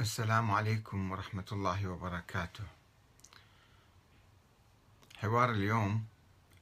[0.00, 2.64] السلام عليكم ورحمة الله وبركاته.
[5.16, 6.04] حوار اليوم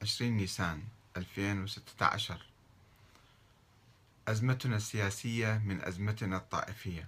[0.01, 0.83] 20 نيسان
[1.17, 2.45] 2016
[4.27, 7.07] أزمتنا السياسية من أزمتنا الطائفية.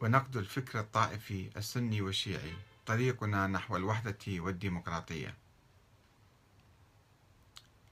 [0.00, 2.54] ونقد الفكر الطائفي السني والشيعي
[2.86, 5.34] طريقنا نحو الوحدة والديمقراطية.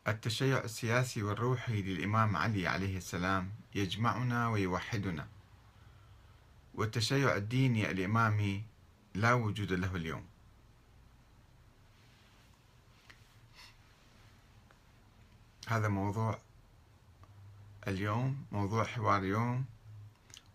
[0.09, 5.40] التشيع السياسي والروحي للإمام علي عليه السلام يجمعنا ويوحدنا.
[6.81, 8.63] والتشيع الديني الإمامي
[9.15, 10.27] لا وجود له اليوم.
[15.67, 16.39] هذا موضوع
[17.89, 19.65] اليوم موضوع حوار اليوم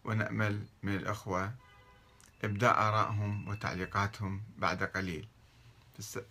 [0.04, 1.54] ونأمل من الأخوة
[2.44, 5.28] إبداء آرائهم وتعليقاتهم بعد قليل.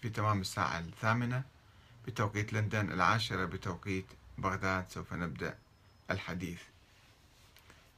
[0.01, 1.43] في تمام الساعة الثامنة
[2.07, 4.07] بتوقيت لندن العاشرة بتوقيت
[4.39, 5.59] بغداد سوف نبدأ
[6.11, 6.63] الحديث.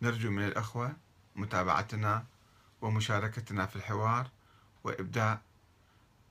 [0.02, 1.05] نرجو من الأخوة
[1.36, 2.24] متابعتنا
[2.82, 4.30] ومشاركتنا في الحوار
[4.84, 5.40] وإبداء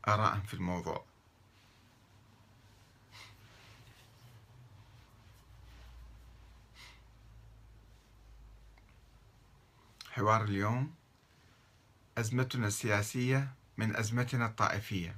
[0.08, 1.06] آرائهم في الموضوع.
[10.12, 10.94] حوار اليوم
[12.18, 15.16] أزمتنا السياسية من أزمتنا الطائفية.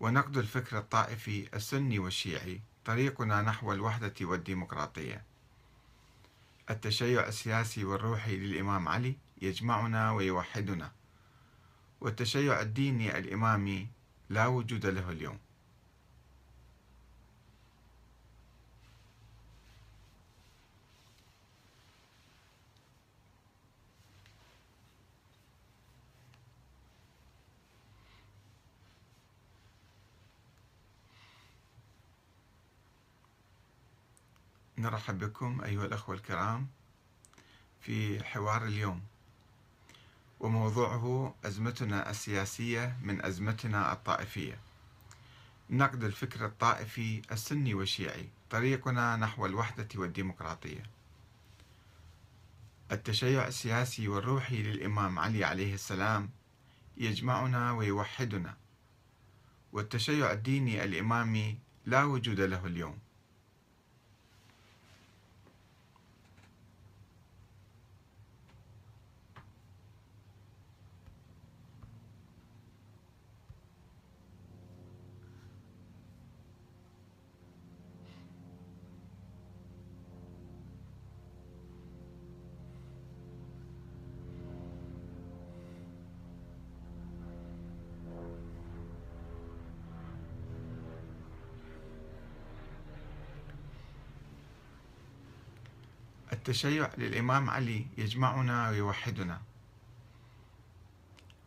[0.00, 5.35] ونقد الفكر الطائفي السني والشيعي طريقنا نحو الوحدة والديمقراطية.
[6.70, 10.92] التشيع السياسي والروحي للإمام علي يجمعنا ويوحدنا
[12.00, 13.88] والتشيع الديني الإمامي
[14.28, 15.38] لا وجود له اليوم.
[34.78, 36.68] نرحب بكم أيها الأخوة الكرام
[37.80, 39.02] في حوار اليوم
[40.40, 44.58] وموضوعه أزمتنا السياسية من أزمتنا الطائفية.
[45.70, 50.82] نقد الفكر الطائفي السني والشيعي طريقنا نحو الوحدة والديمقراطية.
[52.92, 56.30] التشيع السياسي والروحي للإمام علي عليه السلام
[56.96, 58.56] يجمعنا ويوحدنا
[59.72, 63.05] والتشيع الديني الإمامي لا وجود له اليوم.
[96.46, 99.42] التشيع للإمام علي يجمعنا ويوحدنا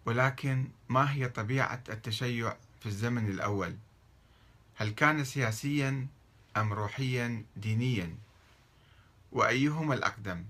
[0.06, 3.78] ولكن ما هي طبيعة التشيع في الزمن الأول؟
[4.76, 6.08] هل كان سياسيا
[6.58, 8.16] أم روحيا دينيا؟
[9.32, 10.46] وأيهما الأقدم؟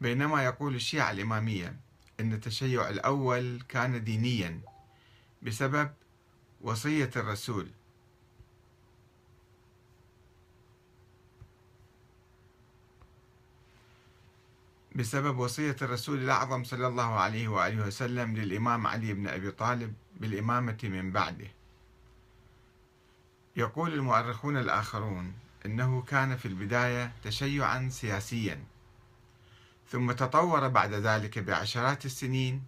[0.00, 1.76] بينما يقول الشيعة الإمامية
[2.20, 4.60] أن التشيع الأول كان دينيا
[5.42, 5.90] بسبب
[6.60, 7.70] وصية الرسول
[14.94, 20.78] بسبب وصية الرسول الأعظم صلى الله عليه وآله وسلم للإمام علي بن أبي طالب بالإمامة
[20.82, 21.46] من بعده.
[23.56, 25.32] يقول المؤرخون الآخرون
[25.66, 28.64] إنه كان في البداية تشيعا سياسيا
[29.90, 32.62] ثم تطور بعد ذلك بعشرات السنين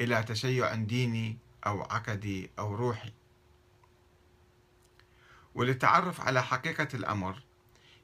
[0.00, 3.12] إلى تشيع ديني أو عقدي أو روحي.
[5.54, 7.42] وللتعرف على حقيقة الأمر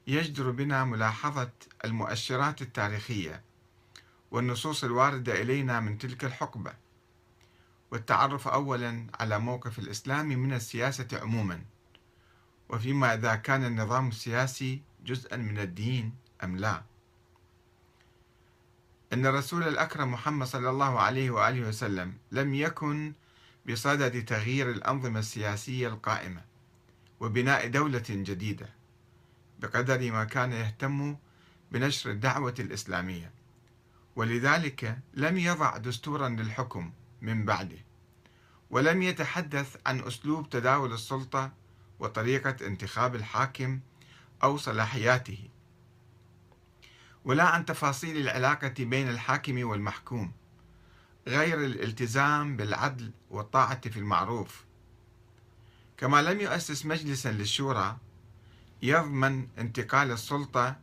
[0.07, 1.51] يجدر بنا ملاحظة
[1.85, 3.48] المؤشرات التاريخية
[4.31, 6.73] والنصوص الواردة إلينا من تلك الحقبة.
[7.91, 11.61] والتعرف أولا على موقف الإسلام من السياسة عموما
[12.69, 16.83] وفيما إذا كان النظام السياسي جزءا من الدين أم لا.
[19.13, 23.13] أن الرسول الأكرم محمد صلى الله عليه وآله وسلم لم يكن
[23.69, 26.41] بصدد تغيير الأنظمة السياسية القائمة
[27.19, 28.69] وبناء دولة جديدة
[29.59, 31.17] بقدر ما كان يهتم
[31.71, 33.38] بنشر الدعوة الإسلامية.
[34.15, 36.91] ولذلك لم يضع دستورا للحكم
[37.21, 37.77] من بعده
[38.69, 41.51] ولم يتحدث عن أسلوب تداول السلطة
[41.99, 43.79] وطريقة انتخاب الحاكم
[44.43, 45.49] أو صلاحياته.
[47.25, 50.31] ولا عن تفاصيل العلاقة بين الحاكم والمحكوم
[51.27, 54.65] غير الالتزام بالعدل والطاعة في المعروف.
[55.97, 57.97] كما لم يؤسس مجلسا للشورى
[58.81, 60.75] يضمن انتقال السلطة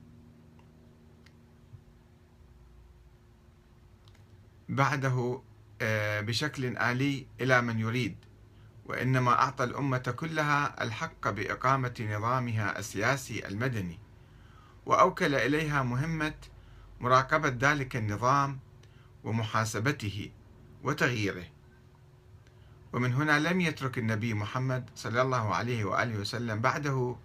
[4.68, 5.42] بعده
[5.80, 8.16] آه، بشكل آلي إلى من يريد
[8.84, 13.98] وإنما أعطى الأمة كلها الحق بإقامة نظامها السياسي المدني
[14.86, 16.34] وأوكل إليها مهمة
[17.00, 18.58] مراقبة ذلك النظام
[19.24, 20.30] ومحاسبته
[20.82, 21.44] وتغييره.
[22.92, 27.16] ومن هنا لم يترك النبي محمد صلى الله عليه وآله وسلم بعده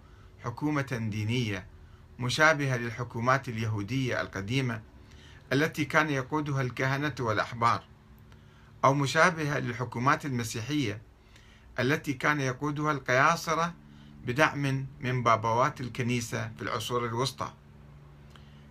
[0.44, 1.66] حكومة دينية
[2.18, 4.82] مشابهة للحكومات اليهودية القديمة
[5.52, 7.82] التي كان يقودها الكهنة والأحبار
[8.84, 11.02] أو مشابهة للحكومات المسيحية
[11.78, 13.74] التي كان يقودها القياصرة
[14.26, 17.52] بدعم من بابوات الكنيسة في العصور الوسطى.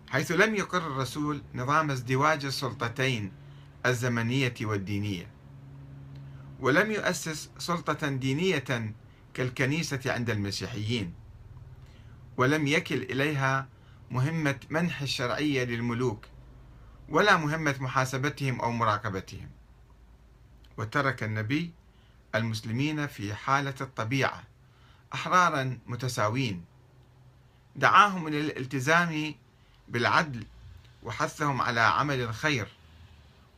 [0.09, 3.31] حيث لم يقر الرسول نظام ازدواج السلطتين
[3.85, 5.27] الزمنية والدينية
[6.59, 8.93] ولم يؤسس سلطة دينية
[9.33, 11.13] كالكنيسة عند المسيحيين
[12.37, 13.67] ولم يكل إليها
[14.11, 16.25] مهمة منح الشرعية للملوك
[17.11, 19.49] ولا مهمة محاسبتهم أو مراقبتهم.
[20.77, 21.71] وترك النبي
[22.35, 24.43] المسلمين في حالة الطبيعة
[25.13, 26.65] أحرارا متساوين.
[27.75, 29.35] دعاهم إلى الالتزام
[29.87, 30.45] بالعدل
[31.03, 32.67] وحثهم على عمل الخير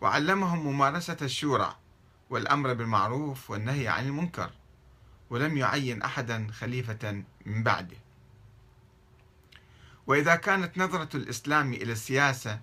[0.02, 1.76] وعلمهم ممارسة الشورى
[2.30, 4.52] والأمر بالمعروف والنهي عن المنكر
[5.30, 7.98] ولم يعين أحدا خليفة من بعده.
[10.08, 12.60] وإذا كانت نظرة الإسلام إلى السياسة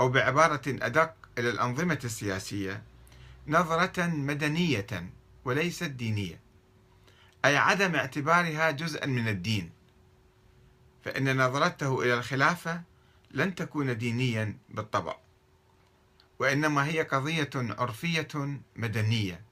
[0.00, 2.82] أو بعبارة أدق إلى الأنظمة السياسية
[3.46, 5.10] نظرة مدنية
[5.44, 6.40] وليست دينية
[7.44, 9.70] أي عدم اعتبارها جزءا من الدين.
[11.04, 12.82] فإن نظرته إلى الخلافة
[13.30, 15.16] لن تكون دينيا بالطبع
[16.38, 19.44] وإنما هي قضية عرفية مدنية.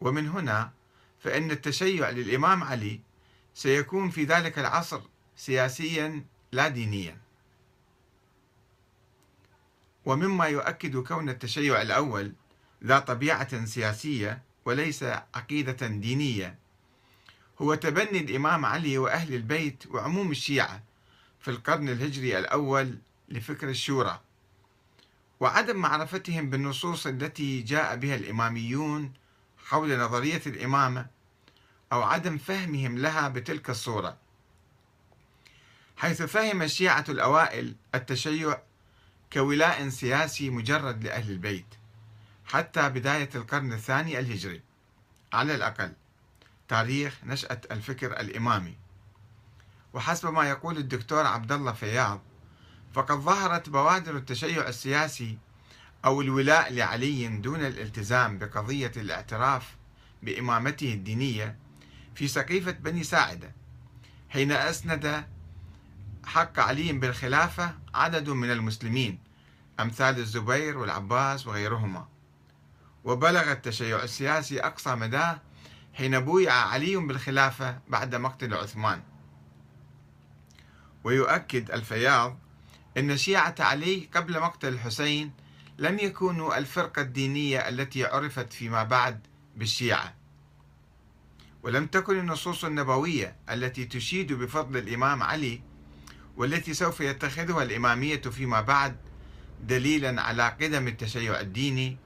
[0.00, 0.72] ومن هنا
[1.20, 3.00] فإن التشيع للإمام علي
[3.54, 5.00] سيكون في ذلك العصر
[5.36, 7.19] سياسيا لا دينيا.
[10.04, 12.32] ومما يؤكد كون التشيع الأول
[12.84, 15.02] ذا طبيعة سياسية وليس
[15.34, 16.58] عقيدة دينية.
[17.62, 20.82] هو تبني الإمام علي وأهل البيت وعموم الشيعة
[21.40, 24.20] في القرن الهجري الأول لفكر الشورى.
[25.40, 29.12] وعدم معرفتهم بالنصوص التي جاء بها الإماميون
[29.64, 31.06] حول نظرية الإمامة
[31.92, 34.16] أو عدم فهمهم لها بتلك الصورة.
[35.96, 38.58] حيث فهم الشيعة الأوائل التشيع
[39.32, 41.74] كولاء سياسي مجرد لأهل البيت
[42.44, 44.62] حتى بداية القرن الثاني الهجري.
[45.32, 45.92] على الأقل
[46.68, 48.76] تاريخ نشأة الفكر الإمامي.
[49.92, 52.20] وحسب ما يقول الدكتور عبد الله فياض
[52.94, 55.38] فقد ظهرت بوادر التشيع السياسي
[56.04, 59.76] أو الولاء لعلي دون الالتزام بقضية الاعتراف
[60.22, 61.56] بإمامته الدينية
[62.14, 63.52] في سقيفة بني ساعدة
[64.28, 65.24] حين أسند
[66.26, 69.18] حق علي بالخلافة عدد من المسلمين
[69.80, 72.08] أمثال الزبير والعباس وغيرهما.
[73.04, 75.40] وبلغ التشيع السياسي أقصى مداه
[75.94, 79.02] حين بويع علي بالخلافة بعد مقتل عثمان.
[81.04, 82.38] ويؤكد الفياض
[82.96, 85.32] أن شيعة علي قبل مقتل الحسين
[85.78, 90.14] لم يكونوا الفرقة الدينية التي عرفت فيما بعد بالشيعة.
[91.62, 95.69] ولم تكن النصوص النبوية التي تشيد بفضل الإمام علي
[96.36, 98.96] والتي سوف يتخذها الإمامية فيما بعد
[99.62, 101.96] دليلا على قدم التشيع الديني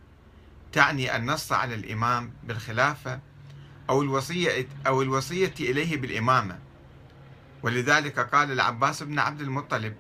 [0.73, 3.21] تعني النص على الإمام بالخلافة
[3.91, 6.59] أو الوصية أو الوصية إليه بالإمامة.
[7.63, 9.97] ولذلك قال العباس بن عبد المطلب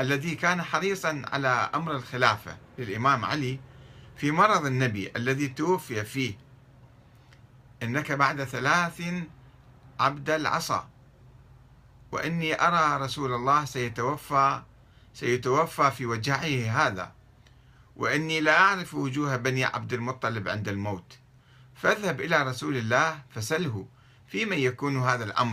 [0.00, 3.60] الذي كان حريصا على أمر الخلافة للإمام علي
[4.16, 6.34] في مرض النبي الذي توفي فيه.
[7.82, 9.02] إنك بعد ثلاث
[10.00, 10.88] عبد العصا.
[12.14, 14.62] وإني أرى رسول الله سيتوفى
[15.14, 17.12] سيتوفى في وجعه هذا.
[17.96, 21.18] وإني لا أعرف وجوه بني عبد المطلب عند الموت.
[21.74, 23.86] فاذهب إلى رسول الله فسله
[24.28, 25.52] فيمن يكون هذا الأمر؟